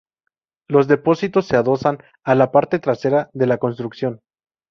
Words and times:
Los 0.67 0.87
depósitos 0.87 1.45
se 1.45 1.57
adosan 1.57 1.99
a 2.23 2.33
la 2.33 2.51
parte 2.51 2.79
trasera 2.79 3.29
de 3.33 3.45
la 3.45 3.59
construcción. 3.59 4.19